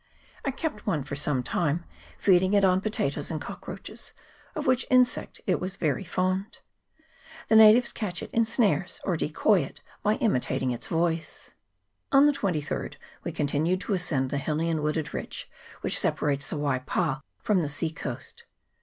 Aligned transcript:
I 0.43 0.49
kept 0.49 0.87
one 0.87 1.03
for 1.03 1.15
some 1.15 1.43
time, 1.43 1.85
feeding 2.17 2.55
it 2.55 2.65
on 2.65 2.81
potatoes 2.81 3.29
and 3.29 3.39
cockroaches, 3.39 4.13
of 4.55 4.65
which 4.65 4.87
insect 4.89 5.41
it 5.45 5.59
was 5.59 5.75
very 5.75 6.03
fond. 6.03 6.57
The 7.49 7.55
natives 7.55 7.91
catch 7.91 8.23
it 8.23 8.31
in 8.31 8.43
snares, 8.43 8.99
or 9.03 9.15
decoy 9.15 9.59
it 9.61 9.81
by 10.01 10.15
imitating 10.15 10.71
its 10.71 10.87
voice. 10.87 11.51
On 12.11 12.25
the 12.25 12.33
23rd 12.33 12.95
we 13.23 13.31
continued 13.31 13.81
to 13.81 13.93
ascend 13.93 14.31
the 14.31 14.39
hilly 14.39 14.69
and 14.69 14.81
wooded 14.81 15.13
ridge 15.13 15.47
which 15.81 15.99
separates 15.99 16.49
the 16.49 16.57
Waipa 16.57 17.21
from 17.43 17.61
the 17.61 17.69
sea 17.69 17.91
coast. 17.91 18.45